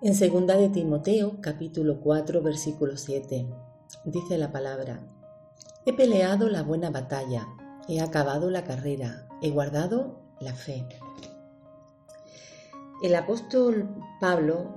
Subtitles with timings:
[0.00, 3.48] En segunda de Timoteo, capítulo 4, versículo 7,
[4.04, 5.00] dice la palabra:
[5.86, 7.48] He peleado la buena batalla,
[7.88, 10.86] he acabado la carrera, he guardado la fe.
[13.02, 13.88] El apóstol
[14.20, 14.72] Pablo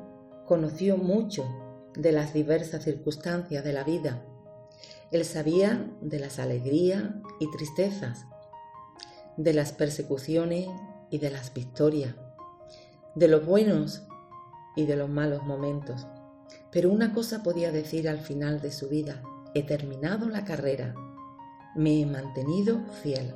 [0.48, 1.46] conoció mucho
[1.94, 4.26] de las diversas circunstancias de la vida.
[5.12, 7.04] Él sabía de las alegrías
[7.40, 8.26] y tristezas,
[9.38, 10.68] de las persecuciones
[11.12, 12.16] y de las victorias,
[13.14, 14.08] de los buenos
[14.76, 16.08] y de los malos momentos.
[16.72, 19.22] Pero una cosa podía decir al final de su vida,
[19.54, 20.96] he terminado la carrera,
[21.76, 23.36] me he mantenido fiel.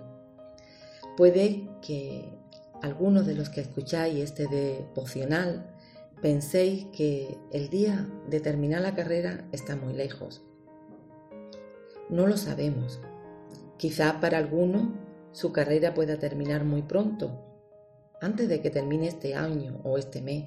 [1.18, 2.38] Puede que
[2.82, 5.72] algunos de los que escucháis este devocional
[6.22, 10.42] penséis que el día de terminar la carrera está muy lejos.
[12.10, 13.00] No lo sabemos.
[13.78, 14.94] Quizá para alguno
[15.32, 17.42] su carrera pueda terminar muy pronto,
[18.22, 20.46] antes de que termine este año o este mes.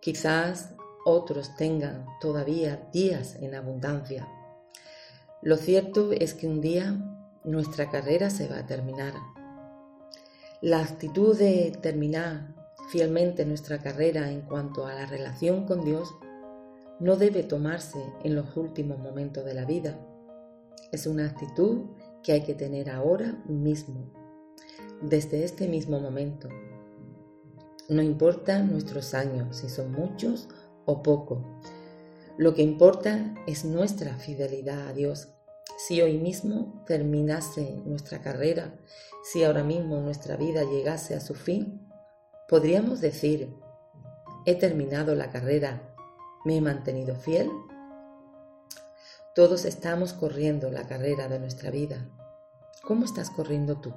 [0.00, 0.74] Quizás
[1.04, 4.28] otros tengan todavía días en abundancia.
[5.42, 6.96] Lo cierto es que un día
[7.44, 9.14] nuestra carrera se va a terminar.
[10.60, 12.54] La actitud de terminar
[12.90, 16.14] fielmente nuestra carrera en cuanto a la relación con Dios
[17.00, 19.98] no debe tomarse en los últimos momentos de la vida.
[20.92, 21.86] Es una actitud
[22.22, 24.12] que hay que tener ahora mismo,
[25.00, 26.48] desde este mismo momento,
[27.92, 30.48] no importa nuestros años, si son muchos
[30.84, 31.44] o pocos.
[32.38, 35.28] Lo que importa es nuestra fidelidad a Dios.
[35.76, 38.74] Si hoy mismo terminase nuestra carrera,
[39.22, 41.88] si ahora mismo nuestra vida llegase a su fin,
[42.48, 43.54] podríamos decir,
[44.46, 45.94] he terminado la carrera,
[46.44, 47.50] me he mantenido fiel.
[49.34, 52.08] Todos estamos corriendo la carrera de nuestra vida.
[52.82, 53.92] ¿Cómo estás corriendo tú?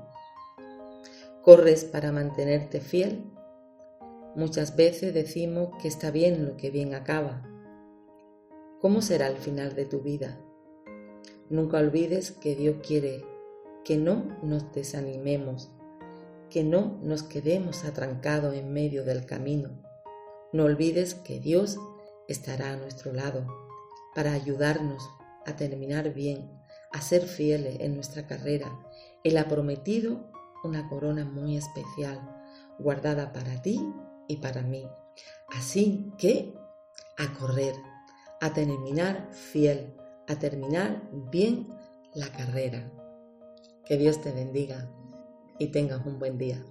[1.42, 3.34] ¿Corres para mantenerte fiel
[4.36, 7.41] Muchas veces decimos que está bien lo que bien acaba.
[8.81, 10.38] ¿Cómo será el final de tu vida?
[11.50, 13.24] Nunca olvides que Dios quiere
[13.85, 15.72] que no nos desanimemos,
[16.50, 19.69] que no nos quedemos atrancados en medio del camino.
[20.51, 21.79] No olvides que Dios
[22.28, 23.47] estará a nuestro lado
[24.16, 25.09] para ayudarnos
[25.45, 26.51] a terminar bien,
[26.91, 28.78] a ser fieles en nuestra carrera.
[29.24, 30.29] Él ha prometido
[30.66, 32.19] una corona muy especial,
[32.79, 33.79] guardada para ti
[34.28, 34.88] y para mí.
[35.50, 36.53] Así que
[37.18, 37.75] a correr,
[38.41, 39.96] a terminar fiel,
[40.28, 41.68] a terminar bien
[42.13, 42.91] la carrera.
[43.86, 44.90] Que Dios te bendiga
[45.59, 46.63] y tengas un buen día.